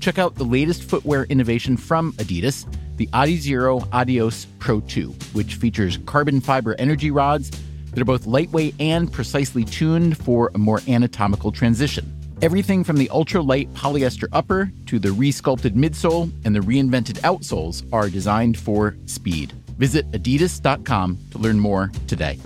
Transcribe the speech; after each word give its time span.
Check 0.00 0.18
out 0.18 0.34
the 0.34 0.44
latest 0.44 0.82
footwear 0.82 1.24
innovation 1.24 1.76
from 1.76 2.12
Adidas, 2.14 2.66
the 2.96 3.06
Adizero 3.08 3.88
Adios 3.92 4.46
Pro 4.58 4.80
2, 4.80 5.08
which 5.32 5.54
features 5.56 5.98
carbon 6.06 6.40
fiber 6.40 6.74
energy 6.78 7.10
rods 7.10 7.50
that 7.90 8.00
are 8.00 8.04
both 8.04 8.26
lightweight 8.26 8.74
and 8.80 9.12
precisely 9.12 9.64
tuned 9.64 10.18
for 10.18 10.50
a 10.54 10.58
more 10.58 10.80
anatomical 10.88 11.52
transition. 11.52 12.10
Everything 12.42 12.84
from 12.84 12.96
the 12.96 13.08
ultra-light 13.10 13.72
polyester 13.74 14.28
upper 14.32 14.70
to 14.86 14.98
the 14.98 15.08
resculpted 15.08 15.74
midsole 15.74 16.30
and 16.44 16.54
the 16.54 16.60
reinvented 16.60 17.18
outsoles 17.20 17.86
are 17.92 18.10
designed 18.10 18.58
for 18.58 18.96
speed. 19.06 19.52
Visit 19.78 20.10
adidas.com 20.10 21.18
to 21.30 21.38
learn 21.38 21.58
more 21.58 21.90
today. 22.06 22.38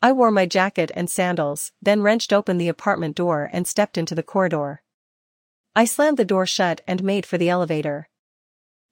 I 0.00 0.12
wore 0.12 0.30
my 0.30 0.46
jacket 0.46 0.90
and 0.94 1.10
sandals, 1.10 1.72
then 1.80 2.02
wrenched 2.02 2.32
open 2.32 2.58
the 2.58 2.68
apartment 2.68 3.16
door 3.16 3.50
and 3.52 3.66
stepped 3.66 3.96
into 3.96 4.14
the 4.14 4.22
corridor. 4.22 4.83
I 5.76 5.84
slammed 5.86 6.18
the 6.18 6.24
door 6.24 6.46
shut 6.46 6.82
and 6.86 7.02
made 7.02 7.26
for 7.26 7.36
the 7.36 7.48
elevator. 7.48 8.08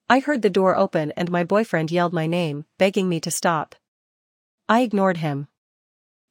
I 0.09 0.19
heard 0.19 0.41
the 0.41 0.49
door 0.49 0.75
open 0.75 1.13
and 1.15 1.31
my 1.31 1.45
boyfriend 1.45 1.91
yelled 1.91 2.11
my 2.11 2.27
name, 2.27 2.65
begging 2.77 3.07
me 3.07 3.21
to 3.21 3.31
stop. 3.31 3.75
I 4.67 4.81
ignored 4.81 5.17
him. 5.17 5.47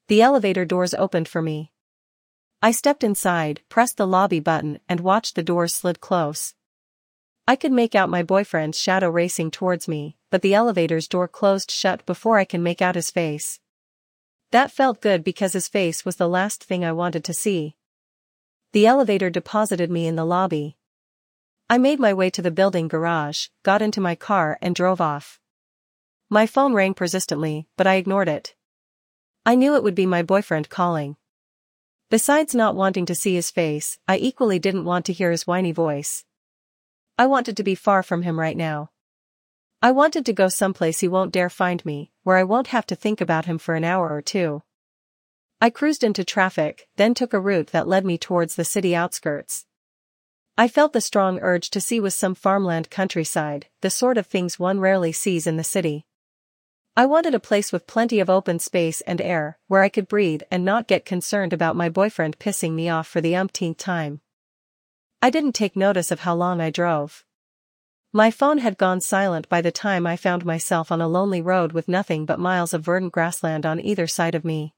The 0.08 0.20
elevator 0.20 0.66
doors 0.66 0.92
opened 0.92 1.26
for 1.26 1.40
me. 1.40 1.72
I 2.60 2.70
stepped 2.70 3.02
inside, 3.02 3.62
pressed 3.70 3.96
the 3.96 4.06
lobby 4.06 4.40
button, 4.40 4.78
and 4.88 5.00
watched 5.00 5.36
the 5.36 5.42
doors 5.42 5.74
slid 5.74 6.00
close. 6.00 6.54
I 7.48 7.56
could 7.56 7.72
make 7.72 7.94
out 7.94 8.10
my 8.10 8.22
boyfriend's 8.22 8.78
shadow 8.78 9.08
racing 9.08 9.50
towards 9.52 9.88
me, 9.88 10.16
but 10.30 10.42
the 10.42 10.54
elevator's 10.54 11.08
door 11.08 11.28
closed 11.28 11.70
shut 11.70 12.04
before 12.04 12.38
I 12.38 12.44
can 12.44 12.62
make 12.62 12.82
out 12.82 12.94
his 12.94 13.10
face. 13.10 13.58
That 14.50 14.70
felt 14.70 15.00
good 15.00 15.24
because 15.24 15.54
his 15.54 15.66
face 15.66 16.04
was 16.04 16.16
the 16.16 16.28
last 16.28 16.62
thing 16.62 16.84
I 16.84 16.92
wanted 16.92 17.24
to 17.24 17.34
see. 17.34 17.76
The 18.72 18.86
elevator 18.86 19.28
deposited 19.28 19.90
me 19.90 20.06
in 20.06 20.16
the 20.16 20.24
lobby. 20.24 20.78
I 21.68 21.76
made 21.76 22.00
my 22.00 22.14
way 22.14 22.30
to 22.30 22.40
the 22.40 22.50
building 22.50 22.88
garage, 22.88 23.48
got 23.62 23.82
into 23.82 24.00
my 24.00 24.14
car 24.14 24.58
and 24.62 24.74
drove 24.74 25.00
off. 25.00 25.38
My 26.30 26.46
phone 26.46 26.72
rang 26.72 26.94
persistently, 26.94 27.68
but 27.76 27.86
I 27.86 27.96
ignored 27.96 28.28
it. 28.28 28.54
I 29.44 29.56
knew 29.56 29.74
it 29.74 29.82
would 29.82 29.94
be 29.94 30.06
my 30.06 30.22
boyfriend 30.22 30.70
calling. 30.70 31.16
Besides 32.08 32.54
not 32.54 32.74
wanting 32.74 33.04
to 33.06 33.14
see 33.14 33.34
his 33.34 33.50
face, 33.50 33.98
I 34.08 34.16
equally 34.16 34.58
didn't 34.58 34.86
want 34.86 35.04
to 35.06 35.12
hear 35.12 35.30
his 35.30 35.46
whiny 35.46 35.72
voice. 35.72 36.24
I 37.18 37.26
wanted 37.26 37.58
to 37.58 37.62
be 37.62 37.74
far 37.74 38.02
from 38.02 38.22
him 38.22 38.40
right 38.40 38.56
now. 38.56 38.90
I 39.82 39.90
wanted 39.90 40.24
to 40.26 40.32
go 40.32 40.48
someplace 40.48 41.00
he 41.00 41.08
won't 41.08 41.32
dare 41.32 41.50
find 41.50 41.84
me, 41.84 42.10
where 42.22 42.38
I 42.38 42.44
won't 42.44 42.68
have 42.68 42.86
to 42.86 42.94
think 42.94 43.20
about 43.20 43.44
him 43.44 43.58
for 43.58 43.74
an 43.74 43.84
hour 43.84 44.08
or 44.08 44.22
two. 44.22 44.62
I 45.62 45.70
cruised 45.70 46.02
into 46.02 46.24
traffic, 46.24 46.88
then 46.96 47.14
took 47.14 47.32
a 47.32 47.38
route 47.38 47.68
that 47.68 47.86
led 47.86 48.04
me 48.04 48.18
towards 48.18 48.56
the 48.56 48.64
city 48.64 48.96
outskirts. 48.96 49.64
I 50.58 50.66
felt 50.66 50.92
the 50.92 51.00
strong 51.00 51.38
urge 51.38 51.70
to 51.70 51.80
see 51.80 52.00
was 52.00 52.16
some 52.16 52.34
farmland 52.34 52.90
countryside, 52.90 53.68
the 53.80 53.88
sort 53.88 54.18
of 54.18 54.26
things 54.26 54.58
one 54.58 54.80
rarely 54.80 55.12
sees 55.12 55.46
in 55.46 55.58
the 55.58 55.62
city. 55.62 56.04
I 56.96 57.06
wanted 57.06 57.32
a 57.32 57.38
place 57.38 57.70
with 57.70 57.86
plenty 57.86 58.18
of 58.18 58.28
open 58.28 58.58
space 58.58 59.02
and 59.02 59.20
air, 59.20 59.60
where 59.68 59.82
I 59.82 59.88
could 59.88 60.08
breathe 60.08 60.42
and 60.50 60.64
not 60.64 60.88
get 60.88 61.04
concerned 61.04 61.52
about 61.52 61.76
my 61.76 61.88
boyfriend 61.88 62.40
pissing 62.40 62.72
me 62.72 62.88
off 62.88 63.06
for 63.06 63.20
the 63.20 63.36
umpteenth 63.36 63.78
time. 63.78 64.20
I 65.22 65.30
didn't 65.30 65.52
take 65.52 65.76
notice 65.76 66.10
of 66.10 66.22
how 66.22 66.34
long 66.34 66.60
I 66.60 66.70
drove. 66.70 67.24
My 68.12 68.32
phone 68.32 68.58
had 68.58 68.78
gone 68.78 69.00
silent 69.00 69.48
by 69.48 69.60
the 69.60 69.70
time 69.70 70.08
I 70.08 70.16
found 70.16 70.44
myself 70.44 70.90
on 70.90 71.00
a 71.00 71.06
lonely 71.06 71.40
road 71.40 71.70
with 71.70 71.86
nothing 71.86 72.26
but 72.26 72.40
miles 72.40 72.74
of 72.74 72.82
verdant 72.82 73.12
grassland 73.12 73.64
on 73.64 73.78
either 73.78 74.08
side 74.08 74.34
of 74.34 74.44
me. 74.44 74.74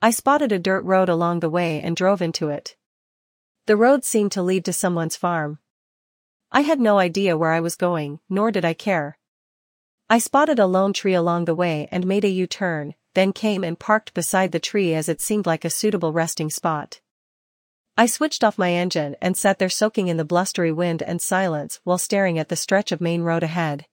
I 0.00 0.10
spotted 0.10 0.52
a 0.52 0.60
dirt 0.60 0.84
road 0.84 1.08
along 1.08 1.40
the 1.40 1.50
way 1.50 1.80
and 1.80 1.96
drove 1.96 2.22
into 2.22 2.50
it. 2.50 2.76
The 3.66 3.76
road 3.76 4.04
seemed 4.04 4.30
to 4.32 4.42
lead 4.42 4.64
to 4.66 4.72
someone's 4.72 5.16
farm. 5.16 5.58
I 6.52 6.60
had 6.60 6.78
no 6.78 7.00
idea 7.00 7.36
where 7.36 7.50
I 7.50 7.58
was 7.58 7.74
going, 7.74 8.20
nor 8.28 8.52
did 8.52 8.64
I 8.64 8.74
care. 8.74 9.18
I 10.08 10.18
spotted 10.18 10.60
a 10.60 10.66
lone 10.66 10.92
tree 10.92 11.14
along 11.14 11.46
the 11.46 11.54
way 11.54 11.88
and 11.90 12.06
made 12.06 12.24
a 12.24 12.30
U-turn, 12.30 12.94
then 13.14 13.32
came 13.32 13.64
and 13.64 13.78
parked 13.78 14.14
beside 14.14 14.52
the 14.52 14.60
tree 14.60 14.94
as 14.94 15.08
it 15.08 15.20
seemed 15.20 15.46
like 15.46 15.64
a 15.64 15.70
suitable 15.70 16.12
resting 16.12 16.48
spot. 16.48 17.00
I 17.96 18.06
switched 18.06 18.44
off 18.44 18.56
my 18.56 18.72
engine 18.72 19.16
and 19.20 19.36
sat 19.36 19.58
there 19.58 19.68
soaking 19.68 20.06
in 20.06 20.16
the 20.16 20.24
blustery 20.24 20.70
wind 20.70 21.02
and 21.02 21.20
silence 21.20 21.80
while 21.82 21.98
staring 21.98 22.38
at 22.38 22.48
the 22.48 22.56
stretch 22.56 22.92
of 22.92 23.00
main 23.00 23.22
road 23.22 23.42
ahead. 23.42 23.86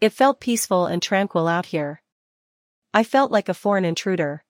It 0.00 0.12
felt 0.12 0.40
peaceful 0.40 0.86
and 0.86 1.00
tranquil 1.00 1.46
out 1.46 1.66
here. 1.66 2.02
I 2.92 3.04
felt 3.04 3.30
like 3.30 3.48
a 3.48 3.54
foreign 3.54 3.84
intruder. 3.84 4.42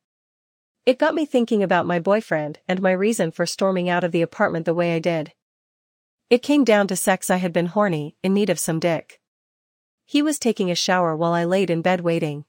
It 0.84 0.98
got 0.98 1.15
me 1.15 1.25
thinking 1.25 1.62
about 1.62 1.87
my 1.87 2.00
boyfriend 2.00 2.59
and 2.66 2.82
my 2.82 2.91
reason 2.91 3.31
for 3.31 3.47
storming 3.47 3.88
out 3.88 4.03
of 4.03 4.10
the 4.10 4.22
apartment 4.22 4.66
the 4.66 4.75
way 4.75 4.97
I 4.97 4.98
did. 4.98 5.32
It 6.28 6.43
came 6.43 6.65
down 6.65 6.88
to 6.88 6.97
sex 6.97 7.31
I 7.31 7.37
had 7.37 7.53
been 7.53 7.66
horny, 7.66 8.16
in 8.22 8.34
need 8.34 8.50
of 8.50 8.59
some 8.59 8.81
dick. 8.81 9.20
He 10.04 10.22
was 10.22 10.38
taking 10.38 10.70
a 10.70 10.75
shower 10.75 11.16
while 11.16 11.34
I 11.34 11.44
laid 11.44 11.70
in 11.70 11.82
bed 11.82 12.00
waiting. 12.00 12.47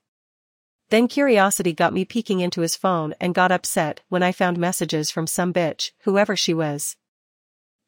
Then 0.89 1.07
curiosity 1.07 1.73
got 1.73 1.93
me 1.93 2.05
peeking 2.05 2.39
into 2.39 2.61
his 2.61 2.75
phone 2.75 3.13
and 3.19 3.35
got 3.35 3.51
upset 3.51 4.01
when 4.09 4.23
I 4.23 4.31
found 4.31 4.57
messages 4.57 5.11
from 5.11 5.27
some 5.27 5.53
bitch, 5.53 5.91
whoever 6.03 6.35
she 6.35 6.53
was. 6.53 6.97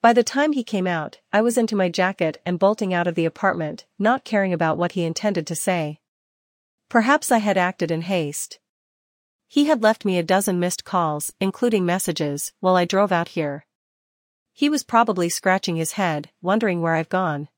By 0.01 0.13
the 0.13 0.23
time 0.23 0.51
he 0.51 0.63
came 0.63 0.85
out, 0.85 1.19
I 1.33 1.41
was 1.41 1.57
into 1.57 1.75
my 1.75 1.89
jacket 1.89 2.39
and 2.45 2.59
bolting 2.59 2.93
out 2.93 3.07
of 3.07 3.15
the 3.15 3.25
apartment, 3.25 3.85
not 3.97 4.23
caring 4.23 4.53
about 4.53 4.77
what 4.77 4.91
he 4.91 5.03
intended 5.03 5.47
to 5.47 5.55
say. 5.55 5.99
Perhaps 6.89 7.31
I 7.31 7.39
had 7.39 7.57
acted 7.57 7.89
in 7.89 8.01
haste. 8.01 8.59
He 9.47 9.65
had 9.65 9.83
left 9.83 10.05
me 10.05 10.17
a 10.17 10.23
dozen 10.23 10.59
missed 10.59 10.83
calls, 10.83 11.33
including 11.39 11.85
messages, 11.85 12.51
while 12.59 12.75
I 12.75 12.85
drove 12.85 13.11
out 13.11 13.29
here. 13.29 13.65
He 14.53 14.69
was 14.69 14.83
probably 14.83 15.29
scratching 15.29 15.75
his 15.75 15.93
head, 15.93 16.31
wondering 16.41 16.81
where 16.81 16.95
I've 16.95 17.09
gone. 17.09 17.49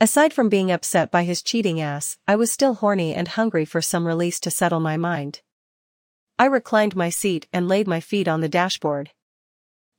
Aside 0.00 0.32
from 0.32 0.48
being 0.48 0.70
upset 0.70 1.10
by 1.10 1.24
his 1.24 1.42
cheating 1.42 1.80
ass, 1.80 2.16
I 2.26 2.34
was 2.34 2.50
still 2.50 2.74
horny 2.74 3.14
and 3.14 3.28
hungry 3.28 3.64
for 3.64 3.82
some 3.82 4.06
release 4.06 4.40
to 4.40 4.50
settle 4.50 4.80
my 4.80 4.96
mind. 4.96 5.42
I 6.38 6.46
reclined 6.46 6.96
my 6.96 7.10
seat 7.10 7.46
and 7.52 7.68
laid 7.68 7.86
my 7.86 8.00
feet 8.00 8.26
on 8.26 8.40
the 8.40 8.48
dashboard. 8.48 9.10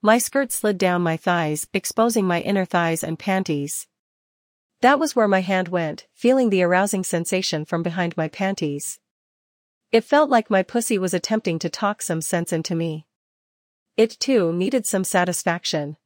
My 0.02 0.18
skirt 0.18 0.52
slid 0.52 0.80
down 0.80 1.04
my 1.04 1.16
thighs, 1.16 1.68
exposing 1.74 2.26
my 2.26 2.42
inner 2.42 2.66
thighs 2.66 3.04
and 3.04 3.20
panties. 3.20 3.88
That 4.82 4.98
was 4.98 5.16
where 5.16 5.28
my 5.28 5.42
hand 5.42 5.68
went, 5.68 6.08
feeling 6.16 6.50
the 6.50 6.64
arousing 6.64 7.04
sensation 7.04 7.66
from 7.66 7.84
behind 7.84 8.18
my 8.18 8.28
panties. 8.28 9.00
It 9.92 10.06
felt 10.06 10.30
like 10.30 10.50
my 10.50 10.64
pussy 10.64 10.98
was 10.98 11.14
attempting 11.14 11.60
to 11.60 11.70
talk 11.70 12.02
some 12.02 12.22
sense 12.22 12.54
into 12.54 12.76
me. 12.76 13.08
It 13.98 14.18
too 14.20 14.54
needed 14.54 14.86
some 14.86 15.04
satisfaction. 15.04 15.98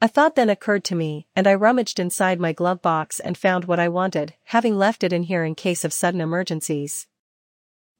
A 0.00 0.08
thought 0.08 0.34
then 0.34 0.50
occurred 0.50 0.84
to 0.84 0.96
me, 0.96 1.28
and 1.36 1.46
I 1.46 1.54
rummaged 1.54 2.00
inside 2.00 2.40
my 2.40 2.52
glove 2.52 2.82
box 2.82 3.20
and 3.20 3.38
found 3.38 3.64
what 3.64 3.78
I 3.78 3.88
wanted, 3.88 4.34
having 4.44 4.76
left 4.76 5.04
it 5.04 5.12
in 5.12 5.24
here 5.24 5.44
in 5.44 5.54
case 5.54 5.84
of 5.84 5.92
sudden 5.92 6.20
emergencies. 6.20 7.06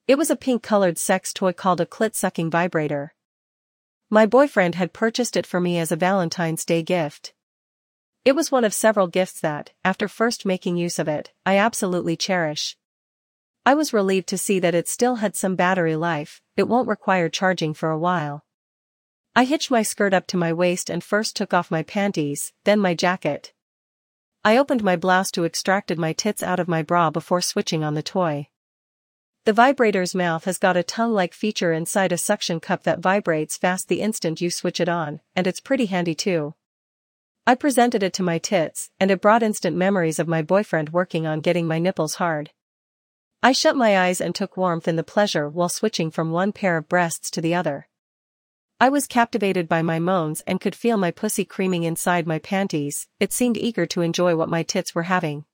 It 0.09 0.19
was 0.19 0.31
a 0.31 0.37
pink-colored 0.37 0.99
sex 0.99 1.33
toy 1.33 1.53
called 1.53 1.81
a 1.81 1.87
clit-sucking 1.87 2.51
vibrator. 2.51 3.15
My 4.11 4.27
boyfriend 4.27 4.75
had 4.75 4.93
purchased 4.93 5.37
it 5.37 5.47
for 5.47 5.61
me 5.61 5.79
as 5.79 5.93
a 5.93 5.97
Valentine's 5.97 6.65
Day 6.65 6.83
gift. 6.83 7.35
It 8.25 8.35
was 8.35 8.51
one 8.51 8.65
of 8.65 8.75
several 8.75 9.07
gifts 9.07 9.41
that, 9.41 9.71
after 9.85 10.09
first 10.09 10.45
making 10.47 10.77
use 10.77 10.99
of 10.99 11.07
it, 11.07 11.33
I 11.47 11.57
absolutely 11.57 12.17
cherish. 12.17 12.77
I 13.69 13.75
was 13.75 13.93
relieved 13.93 14.29
to 14.29 14.39
see 14.39 14.61
that 14.61 14.75
it 14.75 14.89
still 14.89 15.17
had 15.17 15.37
some 15.37 15.55
battery 15.55 15.95
life, 15.95 16.41
it 16.57 16.69
won't 16.69 16.89
require 16.89 17.29
charging 17.29 17.75
for 17.75 17.91
a 17.91 17.99
while. 17.99 18.47
I 19.37 19.45
hitched 19.45 19.71
my 19.71 19.83
skirt 19.83 20.15
up 20.15 20.27
to 20.29 20.39
my 20.39 20.55
waist 20.55 20.89
and 20.89 21.05
first 21.05 21.37
took 21.37 21.53
off 21.53 21.71
my 21.71 21.83
panties, 21.83 22.55
then 22.65 22.79
my 22.79 22.95
jacket. 22.95 23.53
I 24.43 24.57
opened 24.57 24.83
my 24.83 24.97
blouse 24.97 25.31
to 25.33 25.45
extracted 25.45 25.99
my 25.99 26.15
tits 26.15 26.43
out 26.43 26.59
of 26.59 26.67
my 26.67 26.83
bra 26.83 27.11
before 27.11 27.43
switching 27.43 27.85
on 27.85 27.93
the 27.93 28.03
toy. 28.03 28.49
The 29.45 29.53
vibrator's 29.53 30.15
mouth 30.15 30.47
has 30.47 30.57
got 30.57 30.79
a 30.79 30.83
tongue-like 30.83 31.35
feature 31.35 31.75
inside 31.75 32.11
a 32.11 32.17
suction 32.17 32.61
cup 32.61 32.85
that 32.85 33.01
vibrates 33.01 33.59
fast 33.59 33.89
the 33.89 34.01
instant 34.01 34.41
you 34.41 34.49
switch 34.49 34.81
it 34.81 34.89
on, 34.89 35.21
and 35.37 35.47
it's 35.47 35.61
pretty 35.61 35.85
handy 35.85 36.15
too. 36.15 36.55
I 37.47 37.55
presented 37.55 38.03
it 38.03 38.15
to 38.15 38.23
my 38.23 38.39
tits, 38.39 38.89
and 38.99 39.11
it 39.11 39.21
brought 39.21 39.43
instant 39.43 39.77
memories 39.77 40.19
of 40.19 40.27
my 40.27 40.41
boyfriend 40.41 40.95
working 40.95 41.27
on 41.27 41.41
getting 41.41 41.67
my 41.67 41.79
nipples 41.79 42.15
hard. 42.15 42.51
I 43.41 43.53
shut 43.53 43.77
my 43.77 43.97
eyes 43.97 44.21
and 44.21 44.35
took 44.35 44.57
warmth 44.57 44.89
in 44.89 44.97
the 44.97 45.05
pleasure 45.05 45.49
while 45.49 45.69
switching 45.69 46.11
from 46.11 46.33
one 46.33 46.53
pair 46.53 46.77
of 46.77 46.89
breasts 46.89 47.31
to 47.31 47.41
the 47.41 47.55
other. 47.55 47.89
I 48.81 48.89
was 48.89 49.07
captivated 49.07 49.69
by 49.69 49.83
my 49.83 49.99
moans 49.99 50.43
and 50.47 50.61
could 50.61 50.75
feel 50.75 50.97
my 50.97 51.13
pussy 51.13 51.45
creaming 51.45 51.85
inside 51.85 52.27
my 52.27 52.39
panties, 52.39 53.07
it 53.21 53.33
seemed 53.33 53.57
eager 53.57 53.87
to 53.87 54.03
enjoy 54.03 54.35
what 54.35 54.49
my 54.49 54.63
tits 54.63 54.95
were 54.95 55.05
having. 55.05 55.45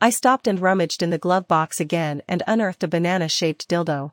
I 0.00 0.10
stopped 0.10 0.46
and 0.46 0.60
rummaged 0.60 1.02
in 1.02 1.10
the 1.10 1.18
glove 1.18 1.48
box 1.48 1.80
again 1.80 2.22
and 2.28 2.42
unearthed 2.46 2.84
a 2.84 2.88
banana-shaped 2.88 3.68
dildo. 3.68 4.12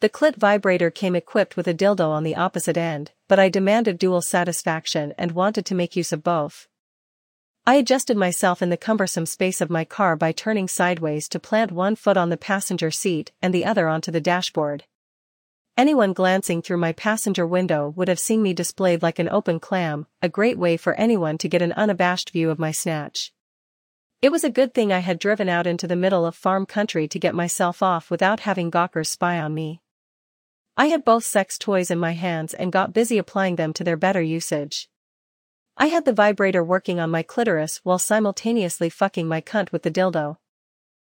The 0.00 0.10
clit 0.10 0.36
vibrator 0.36 0.90
came 0.90 1.14
equipped 1.14 1.56
with 1.56 1.68
a 1.68 1.74
dildo 1.74 2.08
on 2.08 2.24
the 2.24 2.36
opposite 2.36 2.76
end, 2.76 3.12
but 3.28 3.38
I 3.38 3.48
demanded 3.48 3.98
dual 3.98 4.20
satisfaction 4.20 5.14
and 5.16 5.32
wanted 5.32 5.64
to 5.66 5.74
make 5.74 5.96
use 5.96 6.12
of 6.12 6.22
both. 6.22 6.68
I 7.64 7.76
adjusted 7.76 8.16
myself 8.16 8.60
in 8.60 8.70
the 8.70 8.76
cumbersome 8.76 9.24
space 9.24 9.60
of 9.60 9.70
my 9.70 9.84
car 9.84 10.16
by 10.16 10.32
turning 10.32 10.66
sideways 10.66 11.28
to 11.28 11.38
plant 11.38 11.70
one 11.70 11.94
foot 11.94 12.16
on 12.16 12.28
the 12.28 12.36
passenger 12.36 12.90
seat 12.90 13.30
and 13.40 13.54
the 13.54 13.64
other 13.64 13.86
onto 13.86 14.10
the 14.10 14.20
dashboard. 14.20 14.82
Anyone 15.76 16.12
glancing 16.12 16.60
through 16.60 16.78
my 16.78 16.90
passenger 16.90 17.46
window 17.46 17.90
would 17.94 18.08
have 18.08 18.18
seen 18.18 18.42
me 18.42 18.52
displayed 18.52 19.00
like 19.00 19.20
an 19.20 19.28
open 19.28 19.60
clam, 19.60 20.08
a 20.20 20.28
great 20.28 20.58
way 20.58 20.76
for 20.76 20.94
anyone 20.94 21.38
to 21.38 21.48
get 21.48 21.62
an 21.62 21.72
unabashed 21.74 22.30
view 22.30 22.50
of 22.50 22.58
my 22.58 22.72
snatch. 22.72 23.32
It 24.20 24.32
was 24.32 24.42
a 24.42 24.50
good 24.50 24.74
thing 24.74 24.92
I 24.92 24.98
had 24.98 25.20
driven 25.20 25.48
out 25.48 25.68
into 25.68 25.86
the 25.86 25.94
middle 25.94 26.26
of 26.26 26.34
farm 26.34 26.66
country 26.66 27.06
to 27.06 27.18
get 27.20 27.32
myself 27.32 27.80
off 27.80 28.10
without 28.10 28.40
having 28.40 28.70
gawkers 28.70 29.08
spy 29.08 29.38
on 29.38 29.54
me. 29.54 29.80
I 30.76 30.86
had 30.86 31.04
both 31.04 31.24
sex 31.24 31.58
toys 31.58 31.92
in 31.92 31.98
my 32.00 32.12
hands 32.12 32.54
and 32.54 32.72
got 32.72 32.92
busy 32.92 33.18
applying 33.18 33.54
them 33.54 33.72
to 33.74 33.84
their 33.84 33.96
better 33.96 34.20
usage. 34.20 34.88
I 35.76 35.86
had 35.86 36.04
the 36.04 36.12
vibrator 36.12 36.62
working 36.62 37.00
on 37.00 37.10
my 37.10 37.22
clitoris 37.22 37.80
while 37.82 37.98
simultaneously 37.98 38.90
fucking 38.90 39.26
my 39.26 39.40
cunt 39.40 39.72
with 39.72 39.82
the 39.82 39.90
dildo. 39.90 40.36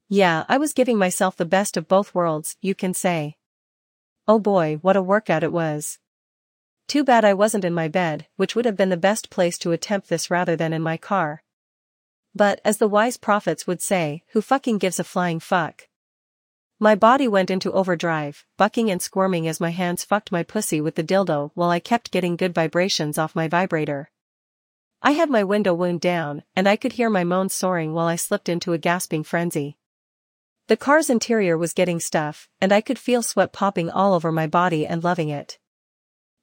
Yeah, 0.10 0.46
I 0.48 0.58
was 0.58 0.74
giving 0.74 0.98
myself 0.98 1.36
the 1.36 1.46
best 1.46 1.76
of 1.76 1.88
both 1.88 2.14
worlds, 2.14 2.56
you 2.62 2.76
can 2.76 2.94
say. 2.94 3.38
Oh 4.28 4.40
boy, 4.40 4.78
what 4.82 4.96
a 4.96 5.02
workout 5.02 5.44
it 5.44 5.52
was. 5.52 6.00
Too 6.88 7.04
bad 7.04 7.26
I 7.26 7.34
wasn't 7.34 7.66
in 7.66 7.74
my 7.74 7.88
bed, 7.88 8.28
which 8.36 8.56
would 8.56 8.66
have 8.66 8.78
been 8.78 8.90
the 8.90 8.98
best 8.98 9.30
place 9.30 9.58
to 9.60 9.72
attempt 9.72 10.10
this 10.10 10.30
rather 10.30 10.56
than 10.56 10.72
in 10.72 10.82
my 10.82 10.98
car. 10.98 11.44
But, 12.36 12.62
as 12.64 12.78
the 12.78 12.88
wise 12.88 13.18
prophets 13.18 13.66
would 13.68 13.82
say, 13.82 14.24
who 14.34 14.42
fucking 14.42 14.78
gives 14.78 15.00
a 15.00 15.04
flying 15.04 15.40
fuck? 15.40 15.88
My 16.80 16.96
body 16.96 17.28
went 17.28 17.50
into 17.50 17.72
overdrive, 17.72 18.46
bucking 18.58 18.92
and 18.92 19.02
squirming 19.02 19.48
as 19.48 19.60
my 19.60 19.72
hands 19.72 20.04
fucked 20.04 20.32
my 20.32 20.44
pussy 20.44 20.82
with 20.82 20.96
the 20.96 21.04
dildo 21.04 21.52
while 21.54 21.70
I 21.70 21.80
kept 21.80 22.12
getting 22.12 22.36
good 22.36 22.54
vibrations 22.54 23.18
off 23.18 23.36
my 23.36 23.48
vibrator. 23.48 24.10
I 25.06 25.12
had 25.12 25.30
my 25.30 25.44
window 25.44 25.74
wound 25.74 26.00
down, 26.00 26.44
and 26.56 26.66
I 26.66 26.78
could 26.78 26.94
hear 26.94 27.10
my 27.10 27.26
moans 27.26 27.54
soaring 27.54 27.94
while 27.94 28.08
I 28.08 28.16
slipped 28.16 28.48
into 28.48 28.72
a 28.72 28.78
gasping 28.78 29.26
frenzy. 29.26 29.78
The 30.68 30.78
car's 30.78 31.10
interior 31.10 31.58
was 31.58 31.74
getting 31.74 32.00
stuff, 32.00 32.48
and 32.62 32.72
I 32.72 32.80
could 32.80 32.98
feel 32.98 33.22
sweat 33.22 33.52
popping 33.52 33.90
all 33.90 34.14
over 34.14 34.32
my 34.32 34.48
body 34.48 34.88
and 34.88 35.04
loving 35.04 35.28
it. 35.28 35.60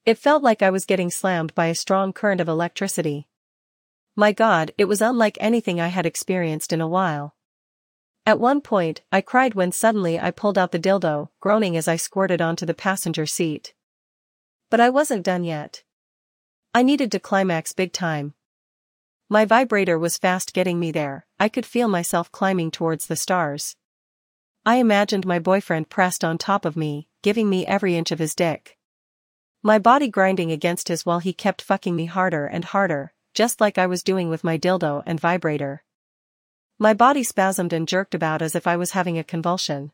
It 0.04 0.18
felt 0.18 0.42
like 0.42 0.60
I 0.60 0.68
was 0.68 0.84
getting 0.84 1.10
slammed 1.10 1.54
by 1.54 1.66
a 1.66 1.74
strong 1.74 2.12
current 2.12 2.38
of 2.38 2.48
electricity. 2.48 3.28
My 4.14 4.30
god, 4.32 4.72
it 4.76 4.84
was 4.84 5.00
unlike 5.00 5.38
anything 5.40 5.80
I 5.80 5.88
had 5.88 6.04
experienced 6.04 6.70
in 6.70 6.82
a 6.82 6.88
while. 6.88 7.34
At 8.26 8.38
one 8.38 8.60
point, 8.60 9.00
I 9.10 9.22
cried 9.22 9.54
when 9.54 9.72
suddenly 9.72 10.20
I 10.20 10.30
pulled 10.30 10.58
out 10.58 10.72
the 10.72 10.78
dildo, 10.78 11.30
groaning 11.40 11.78
as 11.78 11.88
I 11.88 11.96
squirted 11.96 12.42
onto 12.42 12.66
the 12.66 12.74
passenger 12.74 13.24
seat. 13.24 13.72
But 14.68 14.80
I 14.80 14.90
wasn't 14.90 15.24
done 15.24 15.44
yet. 15.44 15.82
I 16.74 16.82
needed 16.82 17.10
to 17.12 17.18
climax 17.18 17.72
big 17.72 17.94
time. 17.94 18.34
My 19.32 19.44
vibrator 19.44 19.96
was 19.96 20.18
fast 20.18 20.52
getting 20.52 20.80
me 20.80 20.90
there, 20.90 21.24
I 21.38 21.48
could 21.48 21.64
feel 21.64 21.86
myself 21.86 22.32
climbing 22.32 22.72
towards 22.72 23.06
the 23.06 23.14
stars. 23.14 23.76
I 24.66 24.78
imagined 24.78 25.24
my 25.24 25.38
boyfriend 25.38 25.88
pressed 25.88 26.24
on 26.24 26.36
top 26.36 26.64
of 26.64 26.76
me, 26.76 27.06
giving 27.22 27.48
me 27.48 27.64
every 27.64 27.96
inch 27.96 28.10
of 28.10 28.18
his 28.18 28.34
dick. 28.34 28.76
My 29.62 29.78
body 29.78 30.08
grinding 30.08 30.50
against 30.50 30.88
his 30.88 31.06
while 31.06 31.20
he 31.20 31.32
kept 31.32 31.62
fucking 31.62 31.94
me 31.94 32.06
harder 32.06 32.46
and 32.46 32.64
harder, 32.64 33.12
just 33.32 33.60
like 33.60 33.78
I 33.78 33.86
was 33.86 34.02
doing 34.02 34.30
with 34.30 34.42
my 34.42 34.58
dildo 34.58 35.04
and 35.06 35.20
vibrator. 35.20 35.84
My 36.76 36.92
body 36.92 37.22
spasmed 37.22 37.72
and 37.72 37.86
jerked 37.86 38.16
about 38.16 38.42
as 38.42 38.56
if 38.56 38.66
I 38.66 38.76
was 38.76 38.90
having 38.90 39.16
a 39.16 39.22
convulsion. 39.22 39.92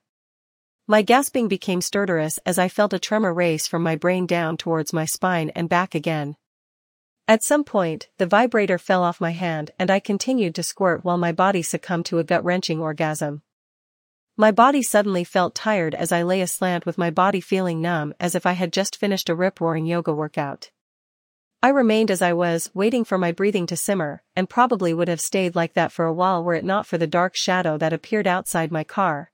My 0.87 1.03
gasping 1.03 1.47
became 1.47 1.81
stertorous 1.83 2.39
as 2.47 2.59
I 2.59 2.71
felt 2.71 2.95
a 2.95 2.99
tremor 2.99 3.35
race 3.35 3.67
from 3.67 3.83
my 3.83 3.97
brain 3.97 4.25
down 4.25 4.57
towards 4.57 4.95
my 4.95 5.05
spine 5.05 5.51
and 5.51 5.69
back 5.69 5.95
again. 5.95 6.37
At 7.29 7.43
some 7.43 7.65
point, 7.65 8.09
the 8.19 8.27
vibrator 8.27 8.79
fell 8.79 9.03
off 9.03 9.21
my 9.21 9.33
hand 9.33 9.73
and 9.79 9.91
I 9.91 9.99
continued 9.99 10.55
to 10.55 10.63
squirt 10.63 11.05
while 11.05 11.19
my 11.19 11.33
body 11.33 11.61
succumbed 11.61 12.07
to 12.07 12.21
a 12.21 12.25
gut-wrenching 12.25 12.81
orgasm. 12.81 13.43
My 14.37 14.53
body 14.53 14.81
suddenly 14.81 15.25
felt 15.25 15.55
tired 15.55 15.95
as 15.95 16.13
I 16.13 16.23
lay 16.23 16.41
aslant 16.41 16.87
with 16.87 16.99
my 16.99 17.11
body 17.11 17.41
feeling 17.41 17.81
numb 17.81 18.15
as 18.21 18.37
if 18.37 18.47
I 18.47 18.53
had 18.53 18.73
just 18.73 18.97
finished 18.97 19.29
a 19.29 19.35
rip-roaring 19.35 19.87
yoga 19.87 20.13
workout. 20.13 20.71
I 21.63 21.71
remained 21.71 22.13
as 22.13 22.23
I 22.23 22.33
was, 22.33 22.71
waiting 22.75 23.03
for 23.03 23.19
my 23.19 23.33
breathing 23.33 23.67
to 23.69 23.77
simmer, 23.77 24.23
and 24.37 24.49
probably 24.49 24.95
would 24.95 25.09
have 25.09 25.21
stayed 25.21 25.57
like 25.57 25.73
that 25.73 25.91
for 25.91 26.05
a 26.05 26.13
while 26.13 26.45
were 26.45 26.55
it 26.55 26.65
not 26.65 26.87
for 26.87 26.97
the 26.97 27.09
dark 27.09 27.35
shadow 27.35 27.77
that 27.79 27.93
appeared 27.93 28.29
outside 28.29 28.71
my 28.71 28.85
car. 28.85 29.33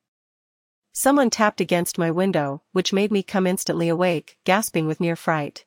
Someone 0.92 1.28
tapped 1.28 1.60
against 1.60 1.98
my 1.98 2.10
window, 2.10 2.62
which 2.72 2.92
made 2.92 3.12
me 3.12 3.22
come 3.22 3.46
instantly 3.46 3.88
awake, 3.88 4.38
gasping 4.44 4.86
with 4.86 5.00
near 5.00 5.16
fright. 5.16 5.66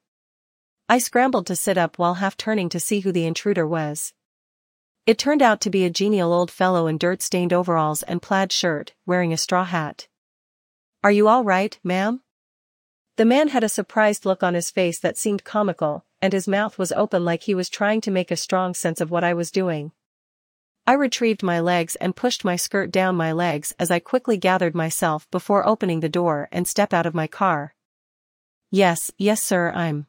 I 0.87 0.99
scrambled 0.99 1.47
to 1.47 1.55
sit 1.55 1.79
up 1.79 1.97
while 1.97 2.15
half 2.15 2.37
turning 2.37 2.69
to 2.69 2.79
see 2.79 2.99
who 2.99 3.11
the 3.11 3.25
intruder 3.25 3.65
was. 3.65 4.13
It 5.07 5.17
turned 5.17 5.41
out 5.41 5.59
to 5.61 5.71
be 5.71 5.83
a 5.83 5.89
genial 5.89 6.31
old 6.31 6.51
fellow 6.51 6.85
in 6.85 6.99
dirt-stained 6.99 7.51
overalls 7.51 8.03
and 8.03 8.21
plaid 8.21 8.51
shirt, 8.51 8.93
wearing 9.05 9.33
a 9.33 9.37
straw 9.37 9.63
hat. 9.63 10.07
Are 11.03 11.11
you 11.11 11.27
all 11.27 11.43
right, 11.43 11.77
ma'am? 11.83 12.21
The 13.17 13.25
man 13.25 13.47
had 13.47 13.63
a 13.63 13.69
surprised 13.69 14.25
look 14.25 14.43
on 14.43 14.53
his 14.53 14.69
face 14.69 14.99
that 14.99 15.17
seemed 15.17 15.43
comical, 15.43 16.05
and 16.21 16.33
his 16.33 16.47
mouth 16.47 16.77
was 16.77 16.91
open 16.91 17.25
like 17.25 17.43
he 17.43 17.55
was 17.55 17.69
trying 17.69 18.01
to 18.01 18.11
make 18.11 18.29
a 18.29 18.35
strong 18.35 18.73
sense 18.73 19.01
of 19.01 19.09
what 19.09 19.23
I 19.23 19.33
was 19.33 19.51
doing. 19.51 19.91
I 20.85 20.93
retrieved 20.93 21.41
my 21.41 21.59
legs 21.59 21.95
and 21.95 22.15
pushed 22.15 22.45
my 22.45 22.55
skirt 22.55 22.91
down 22.91 23.15
my 23.15 23.31
legs 23.31 23.73
as 23.79 23.89
I 23.89 23.97
quickly 23.97 24.37
gathered 24.37 24.75
myself 24.75 25.29
before 25.31 25.67
opening 25.67 26.01
the 26.01 26.09
door 26.09 26.47
and 26.51 26.67
step 26.67 26.93
out 26.93 27.07
of 27.07 27.15
my 27.15 27.25
car. 27.25 27.73
Yes, 28.69 29.09
yes 29.17 29.41
sir 29.41 29.71
I'm. 29.71 30.05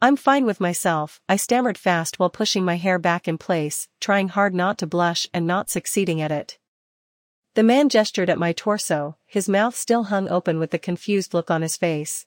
I'm 0.00 0.14
fine 0.14 0.46
with 0.46 0.60
myself, 0.60 1.20
I 1.28 1.34
stammered 1.34 1.76
fast 1.76 2.20
while 2.20 2.30
pushing 2.30 2.64
my 2.64 2.76
hair 2.76 3.00
back 3.00 3.26
in 3.26 3.36
place, 3.36 3.88
trying 3.98 4.28
hard 4.28 4.54
not 4.54 4.78
to 4.78 4.86
blush 4.86 5.26
and 5.34 5.44
not 5.44 5.68
succeeding 5.68 6.20
at 6.20 6.30
it. 6.30 6.56
The 7.54 7.64
man 7.64 7.88
gestured 7.88 8.30
at 8.30 8.38
my 8.38 8.52
torso, 8.52 9.16
his 9.26 9.48
mouth 9.48 9.74
still 9.74 10.04
hung 10.04 10.28
open 10.28 10.60
with 10.60 10.70
the 10.70 10.78
confused 10.78 11.34
look 11.34 11.50
on 11.50 11.62
his 11.62 11.76
face. 11.76 12.26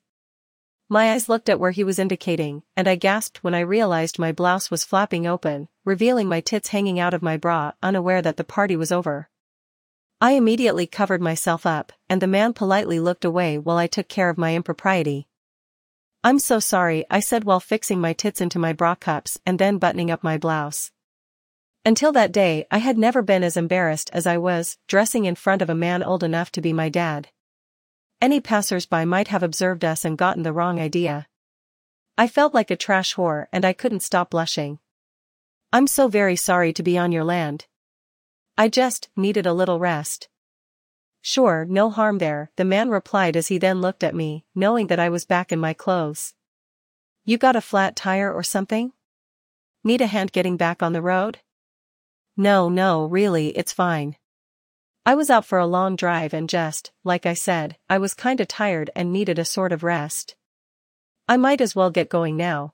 My 0.89 1.13
eyes 1.13 1.29
looked 1.29 1.47
at 1.47 1.61
where 1.61 1.71
he 1.71 1.85
was 1.85 1.97
indicating, 1.97 2.63
and 2.75 2.89
I 2.89 2.95
gasped 2.95 3.41
when 3.41 3.55
I 3.55 3.61
realized 3.61 4.19
my 4.19 4.33
blouse 4.33 4.69
was 4.69 4.83
flapping 4.83 5.25
open, 5.25 5.69
revealing 5.85 6.27
my 6.27 6.41
tits 6.41 6.69
hanging 6.69 6.99
out 6.99 7.13
of 7.13 7.21
my 7.21 7.37
bra, 7.37 7.71
unaware 7.81 8.21
that 8.21 8.35
the 8.35 8.43
party 8.43 8.75
was 8.75 8.91
over. 8.91 9.29
I 10.19 10.33
immediately 10.33 10.87
covered 10.87 11.21
myself 11.21 11.65
up, 11.65 11.93
and 12.09 12.21
the 12.21 12.27
man 12.27 12.51
politely 12.51 12.99
looked 12.99 13.23
away 13.23 13.57
while 13.57 13.77
I 13.77 13.87
took 13.87 14.09
care 14.09 14.29
of 14.29 14.37
my 14.37 14.53
impropriety. 14.55 15.29
I'm 16.23 16.37
so 16.37 16.59
sorry, 16.59 17.03
I 17.09 17.19
said 17.19 17.45
while 17.45 17.59
fixing 17.59 17.99
my 17.99 18.13
tits 18.13 18.41
into 18.41 18.59
my 18.59 18.73
bra 18.73 18.93
cups 18.93 19.39
and 19.43 19.57
then 19.57 19.79
buttoning 19.79 20.11
up 20.11 20.23
my 20.23 20.37
blouse. 20.37 20.91
Until 21.83 22.11
that 22.11 22.31
day, 22.31 22.67
I 22.69 22.77
had 22.77 22.95
never 22.95 23.23
been 23.23 23.43
as 23.43 23.57
embarrassed 23.57 24.11
as 24.13 24.27
I 24.27 24.37
was, 24.37 24.77
dressing 24.87 25.25
in 25.25 25.33
front 25.33 25.63
of 25.63 25.69
a 25.69 25.75
man 25.75 26.03
old 26.03 26.23
enough 26.23 26.51
to 26.51 26.61
be 26.61 26.73
my 26.73 26.89
dad. 26.89 27.29
Any 28.21 28.39
passers-by 28.39 29.03
might 29.05 29.29
have 29.29 29.41
observed 29.41 29.83
us 29.83 30.05
and 30.05 30.15
gotten 30.15 30.43
the 30.43 30.53
wrong 30.53 30.79
idea. 30.79 31.27
I 32.19 32.27
felt 32.27 32.53
like 32.53 32.69
a 32.69 32.75
trash 32.75 33.15
whore 33.15 33.47
and 33.51 33.65
I 33.65 33.73
couldn't 33.73 34.01
stop 34.01 34.29
blushing. 34.29 34.77
I'm 35.73 35.87
so 35.87 36.07
very 36.07 36.35
sorry 36.35 36.71
to 36.73 36.83
be 36.83 36.99
on 36.99 37.11
your 37.11 37.23
land. 37.23 37.65
I 38.59 38.67
just 38.67 39.09
needed 39.15 39.47
a 39.47 39.53
little 39.53 39.79
rest. 39.79 40.29
Sure, 41.21 41.65
no 41.65 41.89
harm 41.89 42.17
there, 42.17 42.49
the 42.55 42.65
man 42.65 42.89
replied 42.89 43.37
as 43.37 43.47
he 43.47 43.57
then 43.57 43.79
looked 43.79 44.03
at 44.03 44.15
me, 44.15 44.43
knowing 44.55 44.87
that 44.87 44.99
I 44.99 45.09
was 45.09 45.25
back 45.25 45.51
in 45.51 45.59
my 45.59 45.73
clothes. 45.73 46.33
You 47.23 47.37
got 47.37 47.55
a 47.55 47.61
flat 47.61 47.95
tire 47.95 48.33
or 48.33 48.41
something? 48.41 48.93
Need 49.83 50.01
a 50.01 50.07
hand 50.07 50.31
getting 50.31 50.57
back 50.57 50.81
on 50.81 50.93
the 50.93 51.01
road? 51.01 51.39
No, 52.35 52.69
no, 52.69 53.05
really, 53.05 53.49
it's 53.49 53.71
fine. 53.71 54.15
I 55.05 55.15
was 55.15 55.29
out 55.29 55.45
for 55.45 55.59
a 55.59 55.65
long 55.65 55.95
drive 55.95 56.33
and 56.33 56.47
just, 56.49 56.91
like 57.03 57.25
I 57.25 57.33
said, 57.33 57.77
I 57.89 57.97
was 57.97 58.13
kinda 58.13 58.45
tired 58.45 58.89
and 58.95 59.11
needed 59.11 59.39
a 59.39 59.45
sort 59.45 59.71
of 59.71 59.83
rest. 59.83 60.35
I 61.27 61.37
might 61.37 61.61
as 61.61 61.75
well 61.75 61.89
get 61.89 62.09
going 62.09 62.37
now. 62.37 62.73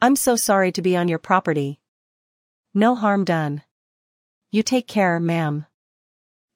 I'm 0.00 0.16
so 0.16 0.36
sorry 0.36 0.72
to 0.72 0.82
be 0.82 0.96
on 0.96 1.08
your 1.08 1.18
property. 1.18 1.80
No 2.74 2.94
harm 2.94 3.24
done. 3.24 3.62
You 4.50 4.62
take 4.62 4.88
care, 4.88 5.20
ma'am. 5.20 5.66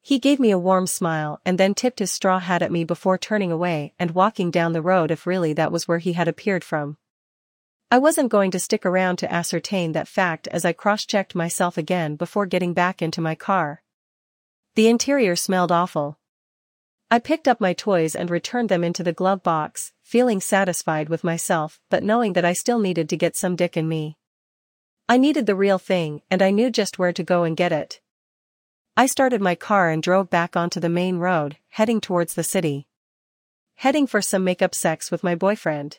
He 0.04 0.18
gave 0.18 0.40
me 0.40 0.50
a 0.50 0.58
warm 0.58 0.88
smile 0.88 1.40
and 1.46 1.58
then 1.58 1.74
tipped 1.74 2.00
his 2.00 2.10
straw 2.10 2.40
hat 2.40 2.60
at 2.60 2.72
me 2.72 2.82
before 2.82 3.16
turning 3.16 3.52
away 3.52 3.94
and 4.00 4.10
walking 4.10 4.50
down 4.50 4.72
the 4.72 4.82
road 4.82 5.12
if 5.12 5.28
really 5.28 5.52
that 5.52 5.70
was 5.70 5.86
where 5.86 5.98
he 5.98 6.14
had 6.14 6.26
appeared 6.26 6.64
from. 6.64 6.98
I 7.88 7.98
wasn't 7.98 8.32
going 8.32 8.50
to 8.50 8.58
stick 8.58 8.84
around 8.84 9.18
to 9.18 9.32
ascertain 9.32 9.92
that 9.92 10.08
fact 10.08 10.48
as 10.48 10.64
I 10.64 10.72
cross-checked 10.72 11.36
myself 11.36 11.78
again 11.78 12.16
before 12.16 12.46
getting 12.46 12.74
back 12.74 13.00
into 13.00 13.20
my 13.20 13.36
car. 13.36 13.84
The 14.74 14.88
interior 14.88 15.36
smelled 15.36 15.70
awful. 15.70 16.18
I 17.08 17.20
picked 17.20 17.46
up 17.46 17.60
my 17.60 17.72
toys 17.72 18.16
and 18.16 18.28
returned 18.28 18.70
them 18.70 18.82
into 18.82 19.04
the 19.04 19.12
glove 19.12 19.44
box, 19.44 19.92
feeling 20.02 20.40
satisfied 20.40 21.10
with 21.10 21.22
myself 21.22 21.80
but 21.90 22.02
knowing 22.02 22.32
that 22.32 22.44
I 22.44 22.54
still 22.54 22.80
needed 22.80 23.08
to 23.10 23.16
get 23.16 23.36
some 23.36 23.54
dick 23.54 23.76
in 23.76 23.88
me. 23.88 24.16
I 25.08 25.16
needed 25.16 25.46
the 25.46 25.54
real 25.54 25.78
thing 25.78 26.22
and 26.28 26.42
I 26.42 26.50
knew 26.50 26.70
just 26.70 26.98
where 26.98 27.12
to 27.12 27.22
go 27.22 27.44
and 27.44 27.56
get 27.56 27.70
it. 27.70 28.00
I 28.94 29.06
started 29.06 29.40
my 29.40 29.54
car 29.54 29.88
and 29.88 30.02
drove 30.02 30.28
back 30.28 30.54
onto 30.54 30.78
the 30.78 30.90
main 30.90 31.16
road, 31.16 31.56
heading 31.70 31.98
towards 31.98 32.34
the 32.34 32.42
city. 32.42 32.86
Heading 33.76 34.06
for 34.06 34.20
some 34.20 34.44
makeup 34.44 34.74
sex 34.74 35.10
with 35.10 35.24
my 35.24 35.34
boyfriend. 35.34 35.98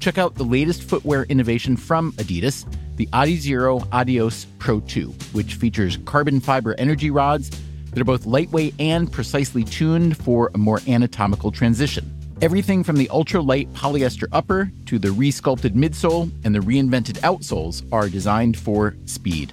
Check 0.00 0.18
out 0.18 0.34
the 0.34 0.42
latest 0.42 0.82
footwear 0.82 1.22
innovation 1.28 1.76
from 1.76 2.10
Adidas, 2.14 2.66
the 2.96 3.06
Adizero 3.12 3.86
Adios 3.92 4.46
Pro 4.58 4.80
2, 4.80 5.14
which 5.30 5.54
features 5.54 5.98
carbon 6.04 6.40
fiber 6.40 6.74
energy 6.78 7.12
rods 7.12 7.52
that 7.90 8.00
are 8.00 8.04
both 8.04 8.26
lightweight 8.26 8.74
and 8.80 9.12
precisely 9.12 9.62
tuned 9.62 10.16
for 10.16 10.50
a 10.52 10.58
more 10.58 10.80
anatomical 10.88 11.52
transition. 11.52 12.12
Everything 12.42 12.82
from 12.82 12.96
the 12.96 13.08
ultra-light 13.10 13.72
polyester 13.72 14.26
upper 14.32 14.72
to 14.86 14.98
the 14.98 15.08
resculpted 15.10 15.76
midsole 15.76 16.28
and 16.44 16.56
the 16.56 16.58
reinvented 16.58 17.20
outsoles 17.20 17.86
are 17.92 18.08
designed 18.08 18.58
for 18.58 18.96
speed. 19.04 19.52